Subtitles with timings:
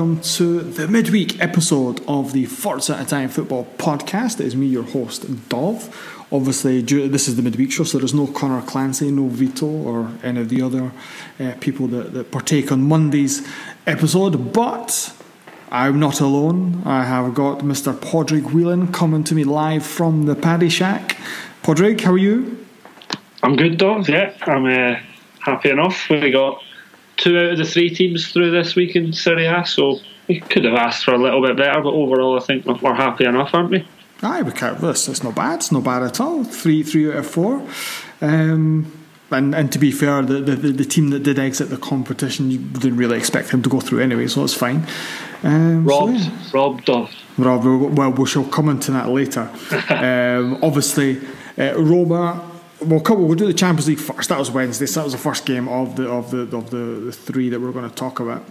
[0.00, 4.40] Welcome to the midweek episode of the Forza Italian Football Podcast.
[4.40, 6.24] It is me, your host, Dov.
[6.32, 10.40] Obviously, this is the midweek show, so there's no Connor Clancy, no Vito, or any
[10.40, 10.90] of the other
[11.38, 13.46] uh, people that, that partake on Monday's
[13.86, 14.54] episode.
[14.54, 15.14] But
[15.70, 16.82] I'm not alone.
[16.86, 17.92] I have got Mr.
[17.92, 21.18] Podrick Whelan coming to me live from the Paddy Shack.
[21.62, 22.66] Podrick, how are you?
[23.42, 24.08] I'm good, Dov.
[24.08, 24.98] Yeah, I'm uh,
[25.40, 26.08] happy enough.
[26.08, 26.62] We got
[27.20, 30.64] two out of the three teams through this week in Serie A, so we could
[30.64, 33.70] have asked for a little bit better, but overall, I think we're happy enough, aren't
[33.70, 33.86] we?
[34.22, 34.78] Aye, we can't.
[34.80, 35.56] This it's not bad.
[35.56, 36.44] It's not bad at all.
[36.44, 37.66] Three, three out of four.
[38.20, 38.92] Um,
[39.30, 42.58] and and to be fair, the, the the team that did exit the competition, you
[42.58, 44.86] didn't really expect him to go through anyway, so it's fine.
[45.42, 46.30] Um, so, Robbed, yeah.
[46.52, 47.14] robbed Dov.
[47.38, 49.48] Rob, well, we shall come into that later.
[49.90, 51.20] um, obviously,
[51.58, 52.49] uh, Roma.
[52.82, 54.30] We'll, come, we'll do the Champions League first.
[54.30, 54.86] That was Wednesday.
[54.86, 57.60] So that was the first game of the of the of the, the three that
[57.60, 58.44] we're going to talk about.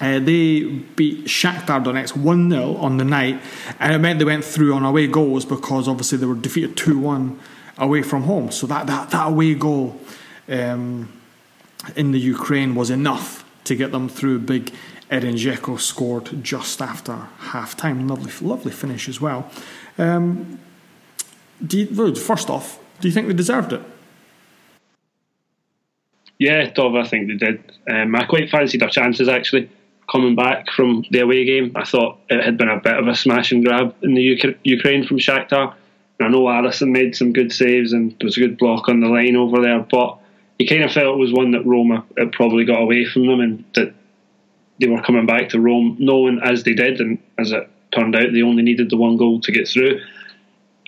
[0.00, 3.40] Uh, they beat Shakhtar Donetsk 1 0 on the night,
[3.78, 6.98] and it meant they went through on away goals because obviously they were defeated 2
[6.98, 7.38] 1
[7.78, 8.50] away from home.
[8.50, 10.00] So that, that, that away goal
[10.48, 11.12] um,
[11.94, 14.40] in the Ukraine was enough to get them through.
[14.40, 14.74] Big
[15.08, 18.08] Edin Dzeko scored just after half time.
[18.08, 19.48] Lovely, lovely finish as well.
[19.98, 20.58] Um,
[21.70, 23.82] you, first off, do you think they deserved it?
[26.38, 27.72] Yeah, Dov, I think they did.
[27.90, 29.68] Um, I quite fancied our chances actually
[30.10, 31.72] coming back from the away game.
[31.74, 34.56] I thought it had been a bit of a smash and grab in the UK-
[34.62, 35.74] Ukraine from Shakhtar.
[36.18, 39.00] And I know Alisson made some good saves and there was a good block on
[39.00, 40.18] the line over there, but
[40.58, 43.40] you kind of felt it was one that Roma had probably got away from them
[43.40, 43.94] and that
[44.80, 48.32] they were coming back to Rome knowing as they did, and as it turned out,
[48.32, 50.00] they only needed the one goal to get through.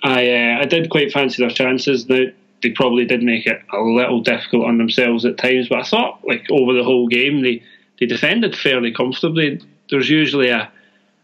[0.05, 2.07] I uh, I did quite fancy their chances.
[2.07, 2.25] Now
[2.61, 6.19] they probably did make it a little difficult on themselves at times, but I thought
[6.23, 7.63] like over the whole game they
[7.99, 9.61] they defended fairly comfortably.
[9.89, 10.71] There's usually a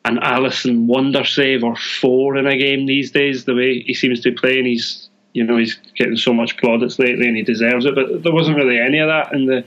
[0.04, 3.46] an Alisson wonder save or four in a game these days.
[3.46, 6.98] The way he seems to be playing, he's you know he's getting so much plaudits
[6.98, 7.94] lately, and he deserves it.
[7.94, 9.64] But there wasn't really any of that in the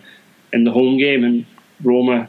[0.52, 1.46] in the home game, and
[1.84, 2.28] Roma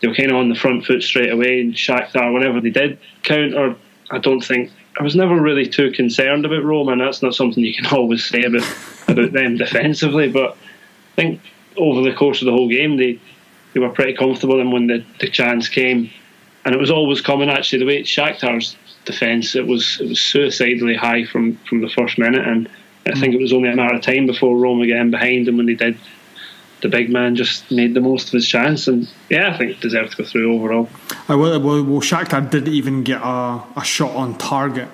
[0.00, 1.62] they were kind of on the front foot straight away.
[1.62, 3.74] And Shakhtar, whenever they did counter,
[4.10, 7.62] I don't think I was never really too concerned about Roma, and that's not something
[7.62, 8.66] you can always say about
[9.08, 10.30] about them defensively.
[10.30, 11.40] But I think
[11.76, 13.20] over the course of the whole game, they
[13.74, 14.60] they were pretty comfortable.
[14.60, 16.10] And when the, the chance came,
[16.64, 20.20] and it was always coming actually the way it's Shakhtar's defence, it was it was
[20.20, 22.68] suicidally high from from the first minute, and
[23.06, 23.38] I think mm.
[23.38, 25.98] it was only a matter of time before Roma getting behind them when they did.
[26.82, 30.10] The big man just made the most of his chance, and yeah, I think deserved
[30.12, 30.88] to go through overall.
[31.28, 34.88] Uh, well, well, well, Shakhtar didn't even get a, a shot on target.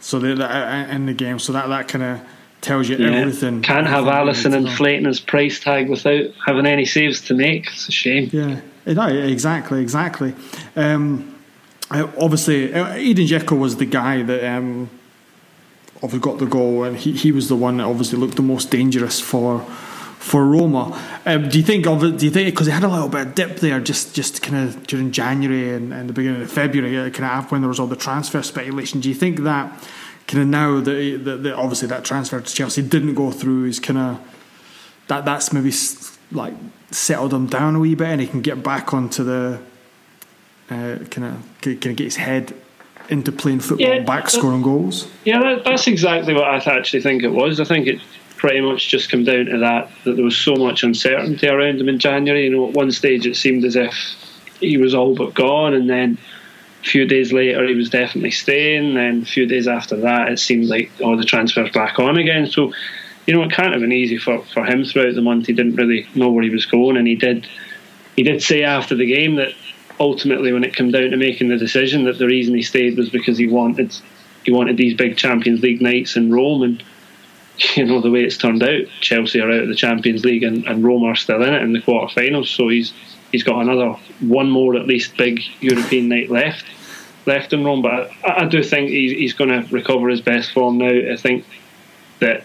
[0.00, 2.20] So they, they, in the game, so that that kind of
[2.60, 3.12] tells you Yeah.
[3.12, 3.62] everything.
[3.62, 4.70] Can't have everything Alisson need to know.
[4.70, 7.66] inflating his price tag without having any saves to make.
[7.68, 8.28] It's a shame.
[8.32, 10.34] Yeah, no, exactly, exactly.
[10.76, 11.34] Um,
[11.90, 14.90] uh, obviously, uh, Edin Dzeko was the guy that um,
[15.96, 18.70] obviously got the goal, and he, he was the one that obviously looked the most
[18.70, 19.64] dangerous for
[20.22, 21.20] for Roma.
[21.26, 22.18] Um, do you think of it?
[22.18, 24.68] Do you think because they had a little bit of dip there, just just kind
[24.68, 27.88] of during January and, and the beginning of February, kind of when there was all
[27.88, 29.00] the transfer speculation.
[29.00, 29.72] Do you think that
[30.28, 33.80] kind of now that, that, that obviously that transfer to Chelsea didn't go through is
[33.80, 34.20] kind of
[35.08, 35.72] that that's maybe
[36.30, 36.54] like
[36.92, 39.60] settled him down a wee bit and he can get back onto the
[40.70, 42.54] uh, kind of kind of get his head
[43.08, 45.08] into playing football, yeah, back scoring goals.
[45.24, 47.58] Yeah, that, that's exactly what I actually think it was.
[47.58, 48.00] I think it
[48.42, 51.88] pretty much just come down to that that there was so much uncertainty around him
[51.88, 52.46] in January.
[52.46, 53.94] You know, at one stage it seemed as if
[54.58, 56.18] he was all but gone, and then
[56.80, 58.94] a few days later he was definitely staying.
[58.94, 62.18] Then a few days after that, it seemed like all oh, the transfers back on
[62.18, 62.48] again.
[62.48, 62.72] So,
[63.28, 65.46] you know, it can't have been easy for, for him throughout the month.
[65.46, 67.46] He didn't really know where he was going, and he did
[68.16, 69.52] he did say after the game that
[70.00, 73.08] ultimately, when it came down to making the decision, that the reason he stayed was
[73.08, 73.96] because he wanted
[74.44, 76.82] he wanted these big Champions League nights in Rome and
[77.76, 80.66] you know the way it's turned out, Chelsea are out of the Champions League and,
[80.66, 82.46] and Roma are still in it in the quarterfinals.
[82.46, 82.92] So he's
[83.30, 86.64] he's got another one more at least big European night left
[87.26, 87.82] left in Rome.
[87.82, 91.12] But I, I do think he's, he's going to recover his best form now.
[91.12, 91.44] I think
[92.20, 92.44] that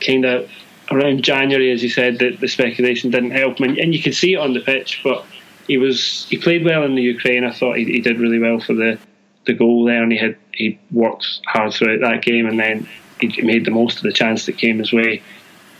[0.00, 0.50] kind of
[0.90, 4.14] around January, as you said, that the speculation didn't help him, and, and you could
[4.14, 5.00] see it on the pitch.
[5.04, 5.24] But
[5.66, 7.44] he was he played well in the Ukraine.
[7.44, 8.98] I thought he, he did really well for the
[9.46, 12.88] the goal there, and he had he worked hard throughout that game, and then
[13.20, 15.22] he made the most of the chance that came his way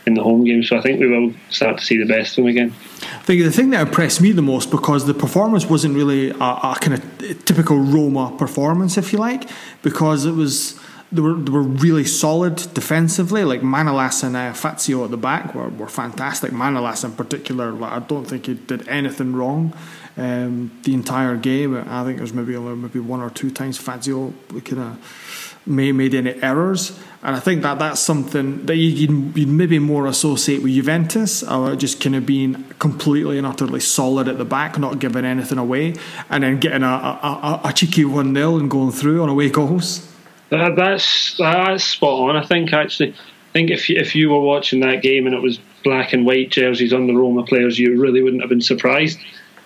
[0.06, 0.62] in the home game.
[0.62, 2.74] So I think we will start to see the best of him again.
[3.02, 6.34] I think the thing that impressed me the most because the performance wasn't really a,
[6.34, 9.48] a kind of typical Roma performance, if you like,
[9.82, 10.78] because it was
[11.12, 13.44] they were they were really solid defensively.
[13.44, 16.52] Like Manolas and uh, Fazio at the back were, were fantastic.
[16.52, 19.74] Manolas in particular, like, I don't think he did anything wrong
[20.16, 21.74] um, the entire game.
[21.76, 24.32] I think there's maybe maybe one or two times Fazio
[24.64, 25.29] kind of
[25.66, 26.98] made, made any errors.
[27.22, 31.42] And I think that that's something that you, would you'd maybe more associate with Juventus,
[31.42, 35.58] or just kind of being completely and utterly solid at the back, not giving anything
[35.58, 35.94] away,
[36.30, 40.06] and then getting a, a, a cheeky 1 0 and going through on away goals.
[40.48, 42.36] That, that's, that's spot on.
[42.36, 45.42] I think actually, I think if you, if you were watching that game and it
[45.42, 49.18] was black and white jerseys on the Roma players, you really wouldn't have been surprised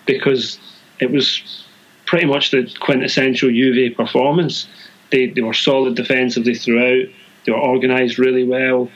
[0.05, 0.59] because
[0.99, 1.65] it was
[2.05, 4.67] pretty much the quintessential Juve performance
[5.15, 7.07] they, they were solid defensively throughout.
[7.45, 8.91] They were organised really well.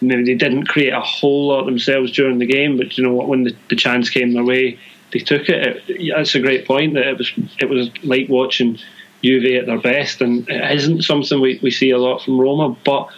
[0.00, 3.28] Maybe they didn't create a whole lot themselves during the game, but you know what?
[3.28, 4.78] When the, the chance came their way,
[5.12, 5.82] they took it.
[5.88, 6.14] it.
[6.16, 6.94] That's a great point.
[6.94, 8.78] That it was it was like watching
[9.22, 12.76] Juve at their best, and it isn't something we, we see a lot from Roma.
[12.84, 13.08] But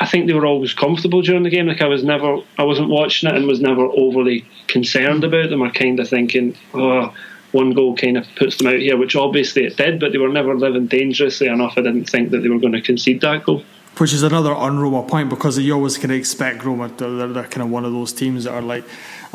[0.00, 1.68] I think they were always comfortable during the game.
[1.68, 5.62] Like I was never, I wasn't watching it and was never overly concerned about them
[5.62, 7.14] or kind of thinking, oh,
[7.58, 10.28] one goal kind of puts them out here, which obviously it did, but they were
[10.28, 11.74] never living dangerously enough.
[11.76, 13.64] I didn't think that they were going to concede that goal.
[13.96, 17.50] Which is another on Roma point because you always kind of expect Roma, they're, they're
[17.54, 18.84] kind of one of those teams that are like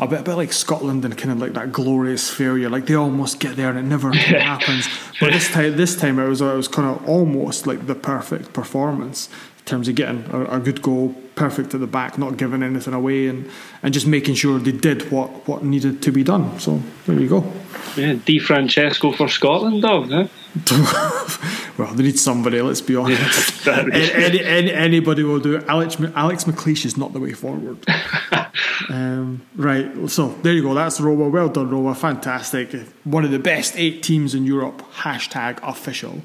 [0.00, 2.70] a bit, a bit like Scotland and kind of like that glorious failure.
[2.70, 4.88] Like they almost get there and it never happens.
[5.20, 8.54] But this time, this time it was it was kind of almost like the perfect
[8.54, 9.28] performance
[9.58, 12.94] in terms of getting a, a good goal, perfect at the back, not giving anything
[12.94, 13.48] away, and,
[13.82, 16.58] and just making sure they did what, what needed to be done.
[16.58, 17.52] So there you go.
[17.96, 20.10] Yeah, Di Francesco for Scotland, dog.
[20.10, 20.26] Huh?
[21.78, 22.60] well, they need somebody.
[22.60, 23.66] Let's be honest.
[23.68, 25.64] any, any, any, anybody will do it.
[25.68, 27.78] Alex Alex McLeish is not the way forward.
[28.88, 30.08] um, right.
[30.08, 30.74] So there you go.
[30.74, 31.28] That's Roma.
[31.28, 31.94] Well done, Roma.
[31.94, 32.72] Fantastic.
[33.04, 34.82] One of the best eight teams in Europe.
[34.94, 36.22] Hashtag official.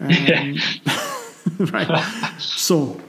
[0.00, 0.56] Um,
[1.58, 2.38] right.
[2.38, 3.00] So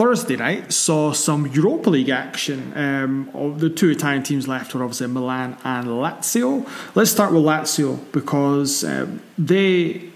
[0.00, 2.72] Thursday night saw some Europa League action.
[2.74, 6.66] Um, the two Italian teams left were obviously Milan and Lazio.
[6.94, 10.08] Let's start with Lazio because um, they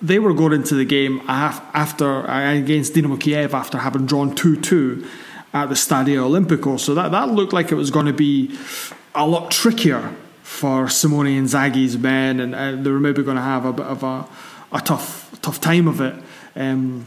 [0.00, 5.06] they were going into the game after against Dinamo Kiev after having drawn two two
[5.52, 6.80] at the Stadio Olimpico.
[6.80, 8.56] So that that looked like it was going to be
[9.14, 13.42] a lot trickier for Simone and Inzaghi's men, and uh, they were maybe going to
[13.42, 14.26] have a bit of a,
[14.72, 16.14] a tough tough time of it.
[16.56, 17.06] Um,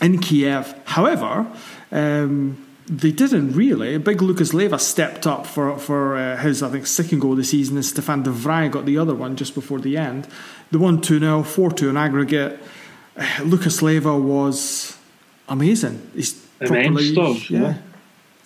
[0.00, 0.74] in Kiev.
[0.84, 1.46] However,
[1.92, 3.98] um, they didn't really.
[3.98, 7.44] Big Lucas Leiva stepped up for for uh, his, I think, second goal of the
[7.44, 10.26] season, and Stefan de Vrij got the other one just before the end.
[10.72, 12.58] The 1 2 0, 4 2 in aggregate.
[13.16, 14.96] Uh, Lucas Leiva was
[15.48, 16.10] amazing.
[16.14, 17.60] He's properly, stuff, yeah.
[17.60, 17.74] yeah.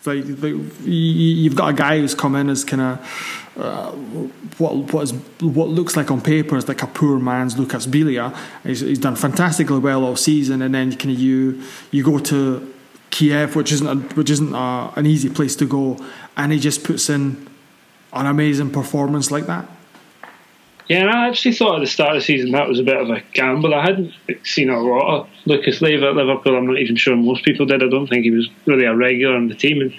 [0.07, 3.93] Like, like, you've got a guy who's come in as kind of uh,
[4.59, 8.37] what what is what looks like on paper is like a poor man's Lucas Biglia.
[8.65, 12.75] He's, he's done fantastically well all season, and then kind of you you go to
[13.11, 15.97] Kiev, which isn't a, which isn't a, an easy place to go,
[16.37, 17.47] and he just puts in
[18.13, 19.69] an amazing performance like that.
[20.89, 23.01] Yeah, and I actually thought at the start of the season that was a bit
[23.01, 23.75] of a gamble.
[23.75, 24.13] I hadn't
[24.43, 26.57] seen a lot of Lucas Leiva at Liverpool.
[26.57, 27.83] I'm not even sure most people did.
[27.83, 29.81] I don't think he was really a regular on the team.
[29.81, 29.95] And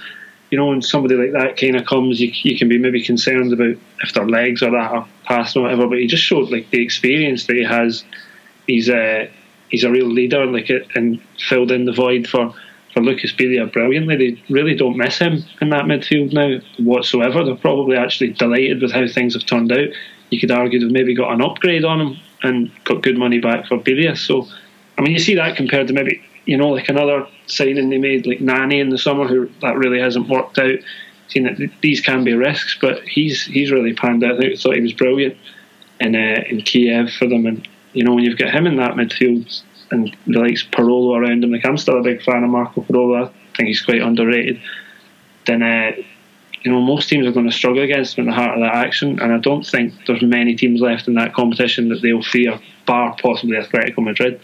[0.51, 3.51] you know, when somebody like that kind of comes, you, you can be maybe concerned
[3.51, 5.87] about if their legs or that are past or whatever.
[5.87, 8.03] But he just showed like the experience that he has.
[8.67, 9.31] He's a
[9.69, 12.53] he's a real leader, like it, and filled in the void for
[12.93, 14.15] for Lucas Biglia brilliantly.
[14.17, 17.43] They really don't miss him in that midfield now whatsoever.
[17.43, 19.89] They're probably actually delighted with how things have turned out.
[20.29, 23.67] You could argue they've maybe got an upgrade on him and got good money back
[23.67, 24.17] for Biglia.
[24.17, 24.47] So,
[24.97, 28.25] I mean, you see that compared to maybe you know like another signing they made
[28.25, 30.79] like Nani in the summer, who that really hasn't worked out.
[31.27, 34.43] Seeing that these can be risks, but he's he's really panned out.
[34.43, 35.37] I thought he was brilliant
[35.99, 38.93] in uh, in Kiev for them, and you know when you've got him in that
[38.93, 42.81] midfield and the likes Parolo around him, like I'm still a big fan of Marco
[42.81, 43.27] Parolo.
[43.27, 44.59] I think he's quite underrated.
[45.45, 45.91] Then uh,
[46.65, 48.73] you know most teams are going to struggle against him in the heart of that
[48.73, 52.59] action, and I don't think there's many teams left in that competition that they'll fear,
[52.87, 54.41] bar possibly Atletico Madrid.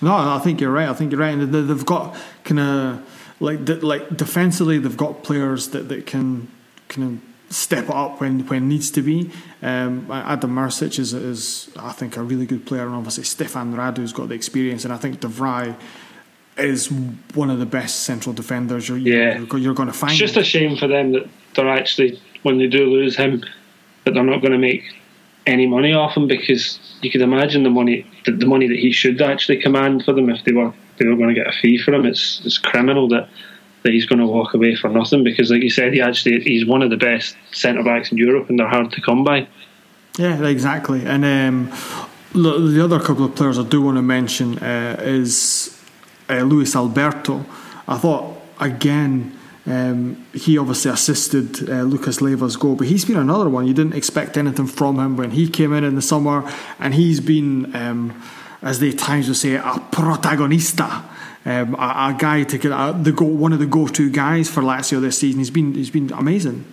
[0.00, 0.88] No, I think you're right.
[0.88, 5.68] I think you're right, and they've got kind of like like defensively, they've got players
[5.68, 6.48] that, that can
[6.88, 9.30] kind of step up when when needs to be.
[9.62, 14.14] Um, Adam Marusic is, is I think a really good player, and obviously Stefan Radu's
[14.14, 15.76] got the experience, and I think De Vrij
[16.56, 16.90] is
[17.34, 19.38] one of the best central defenders you're, yeah.
[19.38, 20.12] you're, you're going to find.
[20.12, 23.42] It's just a shame for them that they're actually when they do lose him,
[24.04, 24.82] that they're not going to make
[25.46, 28.92] any money off him because you could imagine the money the, the money that he
[28.92, 31.78] should actually command for them if they were they were going to get a fee
[31.78, 32.06] for him.
[32.06, 33.28] It's it's criminal that
[33.82, 36.64] that he's going to walk away for nothing because, like you said, he actually he's
[36.64, 39.46] one of the best centre backs in Europe and they're hard to come by.
[40.18, 41.04] Yeah, exactly.
[41.04, 41.72] And um,
[42.32, 45.73] the other couple of players I do want to mention uh, is
[46.28, 47.44] uh, Luis Alberto.
[47.86, 53.48] I thought again um, he obviously assisted uh, Lucas Leiva's goal, but he's been another
[53.48, 53.66] one.
[53.66, 57.20] You didn't expect anything from him when he came in in the summer, and he's
[57.20, 58.22] been, um,
[58.60, 61.04] as they times would say, a protagonista.
[61.46, 64.62] Um, a, a, guy to get uh, the go, one of the go-to guys for
[64.62, 65.40] Lazio this season.
[65.40, 66.64] He's been he's been amazing.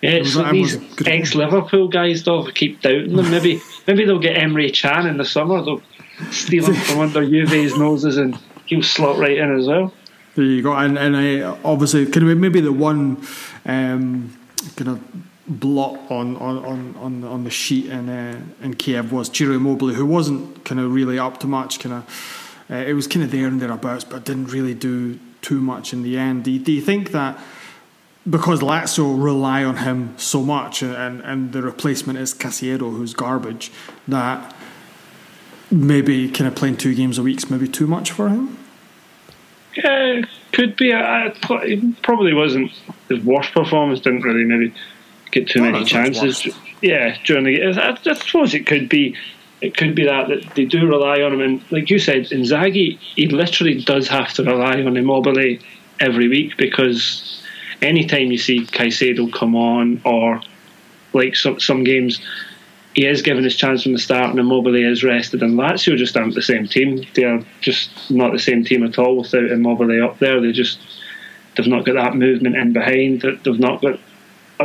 [0.00, 3.30] Yeah, it's like these ex-Liverpool guys though keep doubting them.
[3.30, 5.62] Maybe maybe they'll get Emre Can in the summer.
[5.62, 5.82] They'll
[6.30, 8.38] steal him from under Juve's noses and
[8.72, 9.92] he'll slot right in as well.
[10.34, 13.22] There you go, and and I obviously kind of maybe the one
[13.66, 14.36] um,
[14.76, 15.00] kind of
[15.46, 20.06] blot on on, on, on the sheet in uh, in Kiev was Ciro Immobile, who
[20.06, 21.80] wasn't kind of really up to much.
[21.80, 22.02] Kind of,
[22.70, 26.02] uh, it was kind of there and thereabouts, but didn't really do too much in
[26.02, 26.44] the end.
[26.44, 27.38] Do you, do you think that?
[28.24, 33.72] Because Lazio rely on him so much, and, and the replacement is Caicedo, who's garbage,
[34.06, 34.54] that
[35.72, 38.56] maybe kind of playing two games a week is maybe too much for him?
[39.76, 40.92] Yeah, could be.
[40.92, 42.72] I, I it probably wasn't
[43.08, 44.00] his worst performance.
[44.00, 44.74] Didn't really maybe
[45.30, 46.46] get too many chances.
[46.80, 47.78] Yeah, during the game.
[47.78, 49.16] I, I suppose it could be.
[49.60, 52.98] It could be that, that they do rely on him, and like you said, Inzaghi,
[52.98, 55.58] he literally does have to rely on Immobile
[56.00, 57.40] every week because
[57.80, 60.40] anytime you see Caicedo come on, or
[61.12, 62.20] like some some games,
[62.94, 65.42] he is given his chance from the start, and Immobile is rested.
[65.42, 67.04] And Lazio just aren't the same team.
[67.14, 70.40] They are just not the same team at all without Immobile up there.
[70.40, 70.78] They just
[71.56, 73.22] they've not got that movement in behind.
[73.22, 73.98] They've not got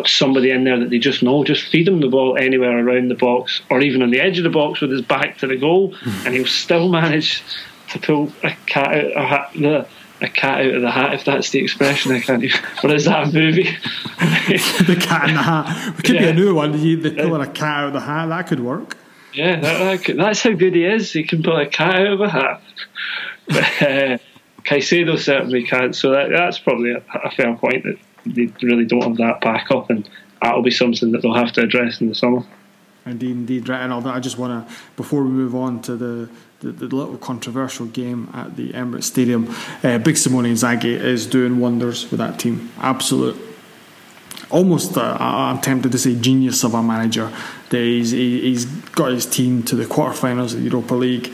[0.06, 1.44] somebody in there that they just know.
[1.44, 4.44] Just feed him the ball anywhere around the box, or even on the edge of
[4.44, 6.26] the box with his back to the goal, hmm.
[6.26, 7.44] and he'll still manage
[7.92, 9.90] to pull a cat out of hat
[10.22, 12.12] a cat out of the hat, if that's the expression.
[12.12, 12.44] I can't.
[12.44, 13.64] Even, what is that movie?
[14.18, 15.98] the cat in the hat.
[16.00, 16.22] It could yeah.
[16.22, 16.72] be a new one.
[16.72, 18.28] They pulling a cat out of the hat.
[18.28, 18.98] That could work.
[19.34, 21.12] Yeah, that, that could, that's how good he is.
[21.14, 22.62] He can pull a cat out of a hat.
[23.50, 24.18] But uh,
[24.66, 25.96] Caicedo certainly can't.
[25.96, 29.90] So that, that's probably a, a fair point that they really don't have that backup,
[29.90, 30.10] and
[30.42, 32.44] that'll be something that they'll have to address in the summer.
[33.06, 33.82] Indeed, indeed, right.
[33.82, 37.86] And I just want to, before we move on to the the, the, little controversial
[37.86, 39.54] game at the Emirates Stadium.
[39.84, 42.72] Uh, Big Simone Inzaghi is doing wonders with that team.
[42.80, 43.38] Absolute,
[44.50, 47.32] almost uh, I'm tempted to say genius of a manager.
[47.70, 51.32] He's, he's got his team to the quarterfinals of the Europa League,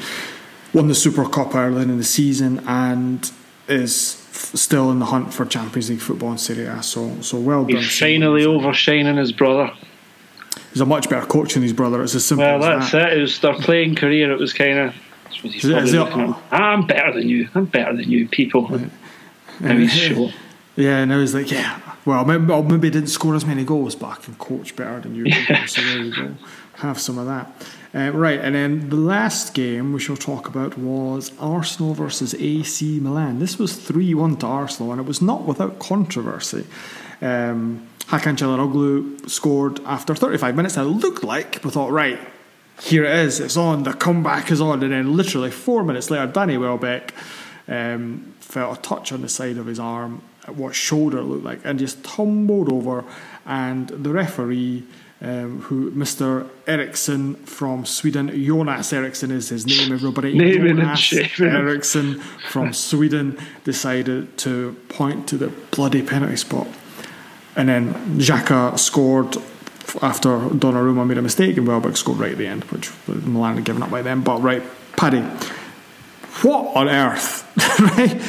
[0.74, 3.32] won the Super Cup early in the season, and
[3.68, 6.84] is still in the hunt for Champions League football in Serie A.
[6.84, 7.78] So, so well done.
[7.78, 9.72] He's finally overshining his brother
[10.74, 12.04] he's a much better coach than his brother.
[12.04, 13.14] It's as simple well, as that's that.
[13.14, 13.20] it.
[13.20, 14.32] It was their playing career.
[14.32, 14.96] It was kind of
[15.42, 17.50] He's it, it, I'm better than you.
[17.56, 18.68] I'm better than you, people.
[18.68, 18.90] Right.
[19.60, 20.34] Now he's short.
[20.76, 21.80] Yeah, and I was like, yeah.
[22.06, 25.00] Well, maybe, well, maybe I didn't score as many goals, but I can coach better
[25.00, 25.26] than you.
[25.26, 25.66] Yeah.
[25.68, 26.36] So there you go.
[26.78, 27.52] Have some of that.
[27.96, 33.00] Uh, right, and then the last game we shall talk about was Arsenal versus AC
[33.00, 33.38] Milan.
[33.38, 36.66] This was 3 1 to Arsenal, and it was not without controversy.
[37.22, 42.20] Um, Hakan Calhanoglu scored after 35 minutes, and it looked like we thought, right,
[42.82, 46.32] here it is, it's on, the comeback is on, and then literally four minutes later,
[46.32, 47.14] Danny Welbeck
[47.68, 51.80] um, felt a touch on the side of his arm, what shoulder looked like and
[51.80, 53.04] just tumbled over.
[53.46, 54.84] And the referee,
[55.22, 56.50] um, who Mr.
[56.68, 60.32] Eriksson from Sweden, Jonas Eriksson is his name, everybody.
[60.40, 61.14] And Jonas.
[61.40, 66.68] Eriksson from Sweden decided to point to the bloody penalty spot.
[67.56, 69.38] And then Xhaka scored
[70.02, 73.66] after Donnarumma made a mistake and Welbeck scored right at the end, which Milan had
[73.66, 74.22] given up by then.
[74.22, 74.64] But right,
[74.96, 75.22] Paddy,
[76.42, 77.44] what on earth
[77.98, 78.20] right,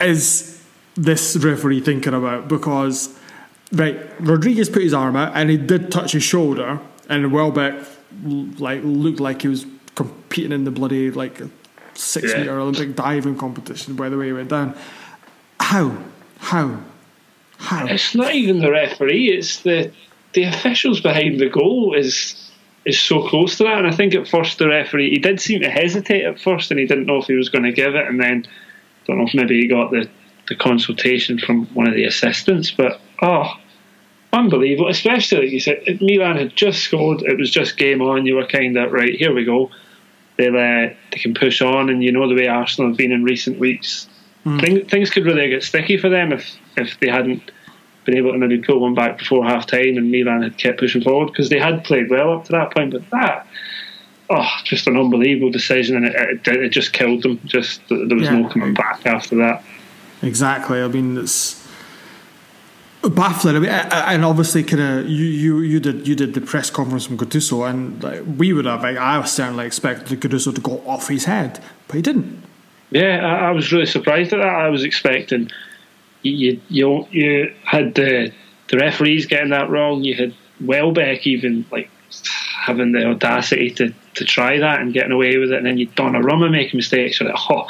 [0.00, 0.62] is
[0.94, 2.48] this referee thinking about?
[2.48, 3.16] Because
[3.72, 7.74] right, Rodriguez put his arm out and he did touch his shoulder, and Welbeck
[8.24, 11.40] like looked like he was competing in the bloody like
[11.94, 12.38] six Yeah.
[12.40, 13.94] meter Olympic diving competition.
[13.94, 14.74] By the way, he went down.
[15.60, 15.96] How?
[16.38, 16.80] How?
[17.58, 17.86] How?
[17.86, 19.92] It's not even the referee; it's the
[20.34, 22.50] the officials behind the goal is
[22.84, 23.78] is so close to that.
[23.78, 26.80] And I think at first the referee he did seem to hesitate at first, and
[26.80, 28.06] he didn't know if he was going to give it.
[28.06, 30.08] And then I don't know if maybe he got the
[30.48, 32.70] the consultation from one of the assistants.
[32.70, 33.52] But oh,
[34.32, 34.88] unbelievable!
[34.88, 37.22] Especially like you said, Milan had just scored.
[37.22, 38.26] It was just game on.
[38.26, 39.14] You were kind of right.
[39.14, 39.70] Here we go.
[40.38, 43.22] They'll uh, they can push on, and you know the way Arsenal have been in
[43.22, 44.08] recent weeks.
[44.58, 47.52] Thing, things could really get sticky for them if if they hadn't
[48.04, 51.02] been able to maybe pull one back before half time and Milan had kept pushing
[51.02, 52.92] forward because they had played well up to that point.
[52.92, 53.46] But that,
[54.30, 57.40] oh, just an unbelievable decision, and it, it, it just killed them.
[57.44, 58.38] Just there was Yeah.
[58.40, 59.62] no coming back after that.
[60.22, 60.80] Exactly.
[60.82, 61.60] I mean, it's
[63.02, 63.56] baffling.
[63.56, 67.06] I mean, and obviously, kind of you, you you did you did the press conference
[67.06, 68.82] from Gattuso, and like, we would have.
[68.82, 72.42] Like, I was certainly expected Gattuso to go off his head, but he didn't.
[72.90, 74.46] Yeah, I, I was really surprised at that.
[74.46, 75.50] I was expecting
[76.22, 78.32] you you you had the
[78.68, 80.02] the referees getting that wrong.
[80.02, 81.90] You had Welbeck even like
[82.62, 85.88] having the audacity to, to try that and getting away with it, and then you
[85.88, 87.18] Donnarumma making mistakes.
[87.18, 87.66] You're like, oh,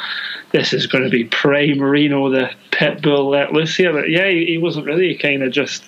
[0.51, 3.91] this is going to be prime Marino, the pit bull let loose here.
[3.91, 5.15] But yeah, he, he wasn't really.
[5.15, 5.83] Kind of just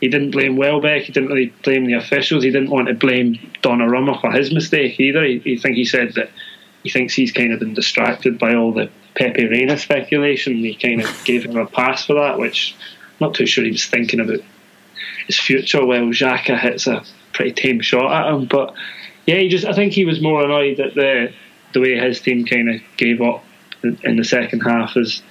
[0.00, 1.02] he didn't blame Welbeck.
[1.02, 2.42] He didn't really blame the officials.
[2.42, 5.24] He didn't want to blame Donnarumma for his mistake either.
[5.24, 6.30] He, he think he said that
[6.82, 10.56] he thinks he's kind of been distracted by all the Pepe Reina speculation.
[10.56, 13.72] He kind of gave him a pass for that, which I'm not too sure he
[13.72, 14.40] was thinking about
[15.26, 15.84] his future.
[15.84, 18.74] While Xhaka hits a pretty tame shot at him, but
[19.26, 21.32] yeah, he just I think he was more annoyed at the
[21.72, 23.44] the way his team kind of gave up
[23.82, 25.22] in, the second half as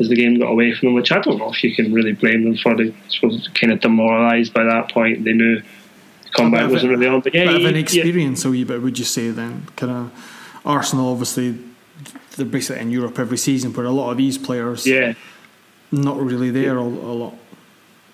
[0.00, 2.12] as the game got away from them, which I don't know if you can really
[2.12, 2.76] blame them for.
[2.76, 5.24] They were kind of demoralised by that point.
[5.24, 8.44] They knew the comeback wasn't really on, but yeah, bit of he- an yeah, experience,
[8.44, 9.30] a wee bit, would you say?
[9.30, 10.37] Then, kind of
[10.68, 11.58] Arsenal, obviously,
[12.36, 15.14] they're basically in Europe every season, but a lot of these players, yeah.
[15.90, 17.34] not really there a, a lot.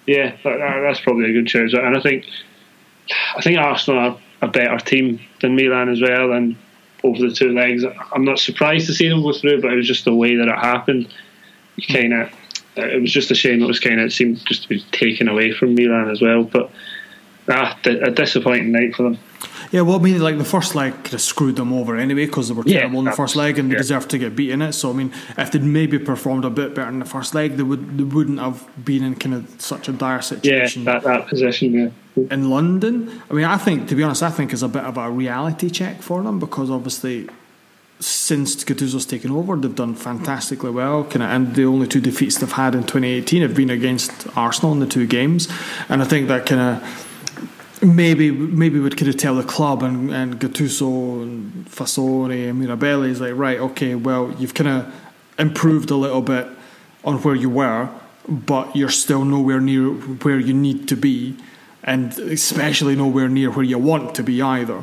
[0.07, 1.75] Yeah, that, that- that's probably a good shout.
[1.75, 2.25] And I think
[3.37, 6.33] I think Arsenal are a better team than Milan as well.
[6.33, 6.57] And
[7.03, 9.87] over the two legs, I'm not surprised to see them go through, but it was
[9.87, 11.13] just the way that it happened.
[11.91, 12.31] Kind of,
[12.77, 13.63] it was just a shame.
[13.63, 16.45] It was kind of it seemed just to be taken away from Milan as well.
[16.45, 16.71] But
[17.49, 19.19] ah, a disappointing night for them.
[19.75, 22.47] Yeah, well, I mean, like the first leg could have screwed them over anyway because
[22.47, 23.79] they were Yeah, terrible in the first leg and they yeah.
[23.79, 24.73] deserved to get beat in it.
[24.73, 27.65] So, I mean, if they'd maybe performed a bit better in the first leg, they
[27.65, 30.85] would they wouldn't have been in kind of such a dire Yeah, situation.
[30.85, 31.73] that that position.
[31.75, 32.23] Yeah.
[32.31, 33.21] in London.
[33.29, 35.69] I mean, I think, to be honest, I think is a bit of a reality
[35.71, 37.29] check for them because obviously,
[37.99, 41.03] since Gattuso's taken over, they've done fantastically well.
[41.03, 44.71] Kind of, and the only two defeats they've had in 2018 have been against Arsenal
[44.73, 45.49] in the two games,
[45.89, 47.04] and I think that kind of.
[47.85, 53.21] Maybe maybe we could tell the club and, and Gattuso and Fassone and Mirabelli is
[53.21, 54.95] like right okay well you've kind of
[55.39, 56.47] improved a little bit
[57.05, 57.91] on where you were
[58.27, 61.37] but you're still nowhere near where you need to be
[61.83, 64.83] and especially nowhere near where you want to be either.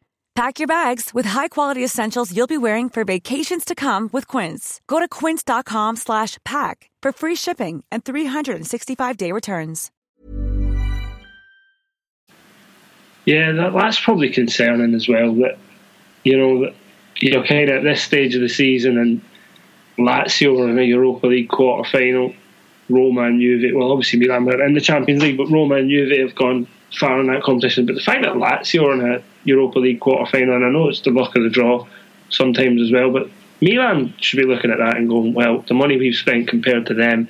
[0.33, 4.79] Pack your bags with high-quality essentials you'll be wearing for vacations to come with Quince.
[4.87, 9.91] Go to quince.com slash pack for free shipping and 365-day returns.
[13.25, 15.35] Yeah, that, that's probably concerning as well.
[15.35, 15.57] That
[16.23, 16.75] you know that
[17.17, 19.21] you know kind of at this stage of the season and
[19.99, 22.33] Lazio are in a Europa League quarter final.
[22.89, 26.17] Roma and Juve, well, obviously Milan are in the Champions League, but Roma and Juve
[26.17, 26.67] have gone
[26.99, 27.85] far in that competition.
[27.85, 30.89] But the fact that Lazio are in a Europa League quarter final, and I know
[30.89, 31.87] it's the luck of the draw
[32.29, 33.29] sometimes as well, but
[33.61, 36.93] Milan should be looking at that and going, well, the money we've spent compared to
[36.93, 37.27] them,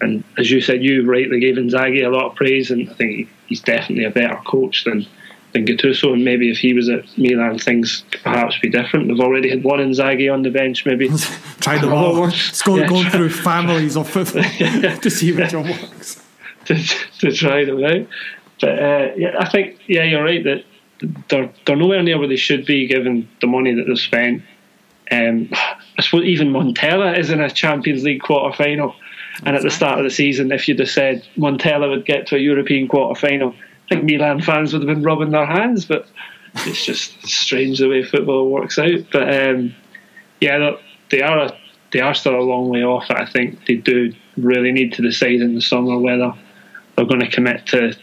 [0.00, 3.28] and as you said, you rightly gave Inzaghi a lot of praise, and I think
[3.46, 5.06] he's definitely a better coach than
[5.54, 9.06] than Gattuso, and maybe if he was at Milan, things could perhaps be different.
[9.06, 11.08] They've already had one Inzaghi on the bench, maybe.
[11.60, 12.26] Tried them all.
[12.26, 14.42] It's going, yeah, going through families of football
[14.96, 16.20] to see which one works.
[16.66, 16.74] To,
[17.20, 18.06] to try them out.
[18.60, 20.64] But uh, yeah, I think, yeah, you're right that
[21.28, 24.42] they're, they're nowhere near where they should be given the money that they've spent.
[25.10, 25.48] Um,
[25.98, 28.94] I suppose even Montella is in a Champions League quarter final.
[29.44, 32.36] And at the start of the season, if you'd have said Montella would get to
[32.36, 36.06] a European quarter final, I think Milan fans would have been rubbing their hands, but
[36.66, 39.00] it's just strange the way football works out.
[39.12, 39.74] But um,
[40.40, 40.76] yeah,
[41.10, 41.58] they are a,
[41.92, 43.06] they are still a long way off.
[43.10, 46.32] I think they do really need to decide in the summer whether
[46.96, 47.96] they're going to commit to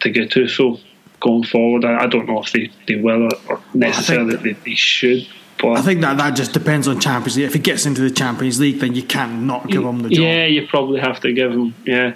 [0.00, 0.80] to Gattuso
[1.24, 1.84] going forward.
[1.84, 5.26] I, I don't know if they, they will or, necessarily well, they, they should.
[5.60, 7.46] But I think that that just depends on Champions League.
[7.46, 10.24] If he gets into the Champions League, then you can't give him the job.
[10.24, 11.74] Yeah, you probably have to give him.
[11.86, 12.14] Yeah,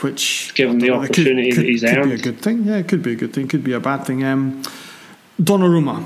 [0.00, 2.10] which give him the opportunity could, could, that he's could earned.
[2.10, 2.64] be a good thing.
[2.64, 3.46] Yeah, it could be a good thing.
[3.46, 4.24] Could be a bad thing.
[4.24, 4.62] Um,
[5.40, 6.02] Donnarumma,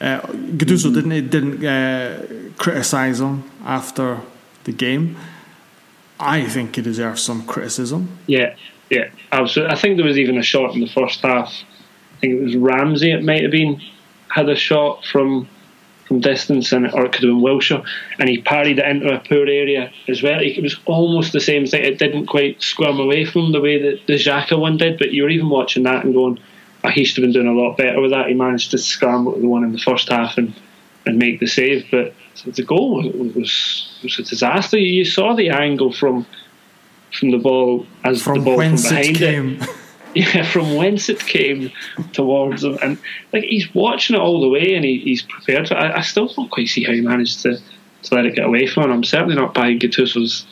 [0.00, 0.94] uh, Gattuso mm-hmm.
[0.94, 4.20] didn't didn't uh, criticise him after
[4.64, 5.16] the game.
[6.18, 8.18] I think he deserves some criticism.
[8.26, 8.54] Yeah,
[8.90, 9.74] yeah, absolutely.
[9.74, 11.52] I think there was even a shot in the first half.
[12.22, 13.10] I think it was Ramsey.
[13.10, 13.82] It might have been
[14.28, 15.48] had a shot from
[16.06, 17.84] from distance, and or it could have been Wilshere,
[18.18, 20.40] and he parried it into a poor area as well.
[20.40, 21.84] It was almost the same thing.
[21.84, 25.24] It didn't quite squirm away from the way that the Xhaka one did, but you
[25.24, 26.38] were even watching that and going,
[26.84, 28.28] oh, he should have been doing a lot better with that.
[28.28, 30.54] He managed to scramble the one in the first half and,
[31.06, 32.14] and make the save, but
[32.46, 34.78] the goal was, was, was a disaster.
[34.78, 36.26] You saw the angle from
[37.18, 39.68] from the ball as from the ball from behind it, it.
[40.14, 41.72] yeah, from whence it came
[42.12, 42.98] towards him, and
[43.32, 45.78] like he's watching it all the way, and he, he's prepared for it.
[45.78, 47.58] I, I, still don't quite see how he managed to,
[48.02, 48.92] to let it get away from him.
[48.92, 50.46] I'm certainly not buying Gattuso's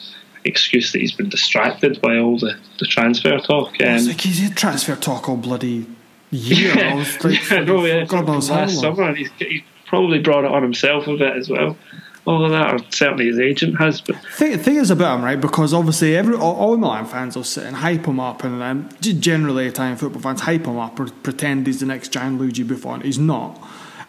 [0.45, 3.69] excuse that he's been distracted by all the, the transfer talk.
[3.83, 5.87] Um, it's like he's had transfer talk all bloody
[6.31, 6.75] year.
[6.75, 10.21] Yeah, I was like, yeah, no, yeah, God knows last summer, and he's, he's probably
[10.21, 11.77] brought it on himself a bit as well
[12.27, 14.01] all of that, or certainly his agent has.
[14.01, 15.41] But thing, thing is about him, right?
[15.41, 18.89] Because obviously, every all, all Milan fans will sit and hype him up, and um,
[19.01, 23.01] generally Italian football fans hype him up or pretend he's the next Gianluigi Buffon.
[23.01, 23.61] He's not.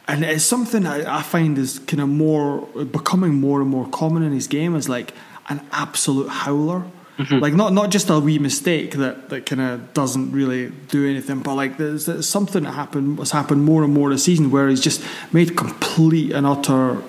[0.07, 4.23] And it's something I, I find is kind of more becoming more and more common
[4.23, 5.13] in his game is like
[5.47, 6.83] an absolute howler.
[7.17, 7.39] Mm-hmm.
[7.39, 11.39] Like not not just a wee mistake that, that kind of doesn't really do anything,
[11.39, 14.69] but like there's, there's something that happened has happened more and more this season where
[14.69, 17.01] he's just made complete and utter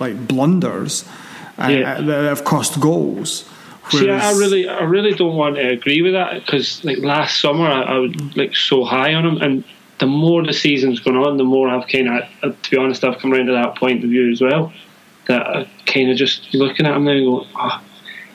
[0.00, 1.08] like blunders
[1.58, 1.94] uh, yeah.
[1.94, 3.46] uh, that have cost goals.
[3.92, 7.40] Whereas, See, I really, I really don't want to agree with that because, like last
[7.40, 9.64] summer, I, I was like so high on him, and
[9.98, 13.04] the more the season's gone on, the more I've kind of, uh, to be honest,
[13.04, 14.72] I've come around to that point of view as well.
[15.26, 17.82] That I kind of just looking at him now and going, oh,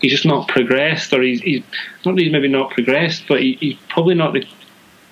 [0.01, 1.63] he's just not progressed, or he's, he's
[2.05, 4.45] not that he's maybe not progressed, but he, he's probably not the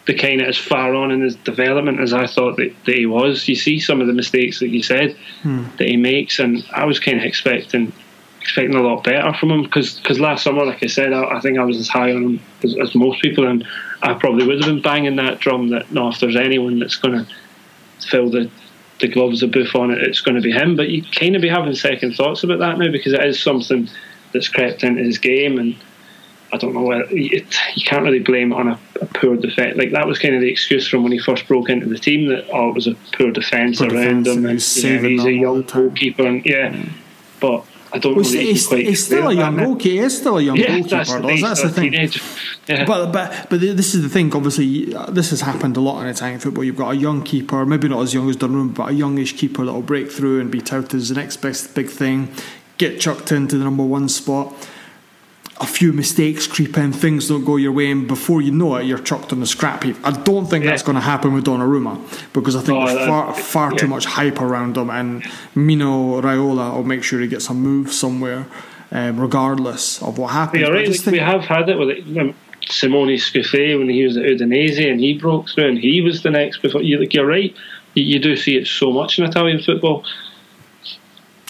[0.06, 3.06] the kind of as far on in his development as I thought that, that he
[3.06, 3.48] was.
[3.48, 5.66] You see some of the mistakes that you said hmm.
[5.78, 7.94] that he makes, and I was kind of expecting
[8.42, 11.40] expecting a lot better from him because because last summer, like I said, I, I,
[11.40, 13.66] think I was as high on him as, as, most people, and
[14.02, 17.26] I probably would have been banging that drum that no, if there's anyone that's going
[17.26, 17.34] to
[18.10, 18.50] fill the
[19.00, 20.76] the gloves of Buffon, it, it's going to be him.
[20.76, 23.90] But you kind of be having second thoughts about that now because it is something
[24.34, 25.76] that's crept into his game and
[26.54, 29.76] I don't know whether it, you can't really blame it on a, a, poor defense.
[29.76, 32.30] Like that was kind of the excuse from when he first broke into the team
[32.30, 34.46] that oh it was a poor defense poor around him.
[34.46, 36.90] And, he's, yeah, he's a young goalkeeper, and yeah, mm.
[37.40, 37.66] but.
[37.96, 39.90] I don't well, really he's, he's still a young goalkeeper.
[39.92, 40.96] He is still a young yeah, goalkeeper.
[40.96, 41.94] That's the, that's the thing.
[42.68, 42.86] Yeah.
[42.86, 44.36] But but but this is the thing.
[44.36, 46.64] Obviously, this has happened a lot in Italian football.
[46.64, 49.64] You've got a young keeper, maybe not as young as Donnarumma, but a youngish keeper
[49.64, 52.34] that will break through and be touted as the next best big thing,
[52.80, 54.52] get chucked into the number one spot
[55.62, 58.86] a few mistakes creep in, things don't go your way, and before you know it,
[58.86, 59.96] you're chucked on the scrap heap.
[60.04, 60.72] I don't think Yeah.
[60.72, 64.06] that's going to happen with Donnarumma because I think Oh, there's far, far too much
[64.06, 65.24] hype around him, and
[65.56, 68.46] Mino Raiola will make sure he gets a move somewhere,
[68.92, 70.68] um, regardless of what happens.
[70.70, 70.86] Right.
[70.86, 72.36] just Like, we have had it with it.
[72.70, 76.32] Simone Scuffet when he was at Udinese and he broke through and he was the
[76.32, 76.82] next before.
[76.82, 77.54] You, like, you're right.
[77.94, 80.06] You, you do see it so much in Italian football.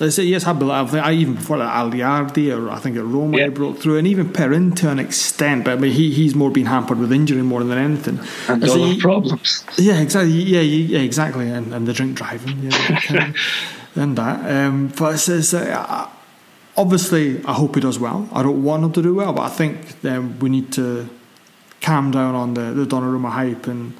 [0.02, 0.72] I say yes, I believe.
[0.74, 3.44] I think I even before that Aliardi or I think at Roma Yeah.
[3.46, 5.66] he broke through, and even Perin to an extent.
[5.66, 8.20] But I mean, he he's more been hampered with injury more than anything.
[8.48, 9.64] And other he- problems.
[9.78, 10.32] Yeah, exactly.
[10.32, 11.48] Yeah, yeah, exactly.
[11.50, 13.36] And, and the drink driving, yeah, of-
[13.96, 14.50] and that.
[14.66, 16.10] Um, but it's, it's, uh,
[16.76, 18.28] obviously, I hope he does well.
[18.34, 21.08] I don't want him to do well, but I think um, we need to
[21.82, 23.94] calm down on the, the Donnarumma hype and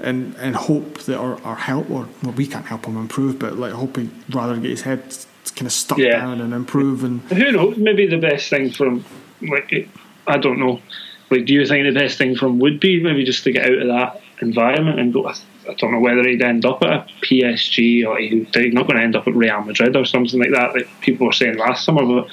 [0.00, 3.56] and and hope that our, our help or well, we can't help him improve, but
[3.56, 5.02] like hope he rather get his head
[5.56, 6.20] kind of stuck Yeah.
[6.20, 7.76] down and improve and Who knows?
[7.76, 9.04] Maybe the best thing from
[9.42, 9.88] like
[10.26, 10.80] I don't know.
[11.30, 13.78] Like, do you think the best thing from would be maybe just to get out
[13.78, 15.26] of that environment and go?
[15.26, 19.02] I don't know whether he'd end up at a PSG or he's not going to
[19.02, 20.74] end up at Real Madrid or something like that.
[20.74, 22.04] Like people were saying last summer.
[22.04, 22.28] But